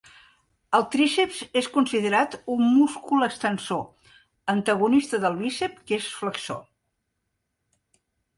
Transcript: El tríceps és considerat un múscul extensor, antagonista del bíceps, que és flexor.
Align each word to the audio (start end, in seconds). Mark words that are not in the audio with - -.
El 0.75 0.83
tríceps 0.93 1.41
és 1.59 1.67
considerat 1.75 2.37
un 2.53 2.63
múscul 2.77 3.25
extensor, 3.27 3.85
antagonista 4.55 5.21
del 5.27 5.39
bíceps, 5.43 5.85
que 5.91 6.01
és 6.01 6.09
flexor. 6.23 6.61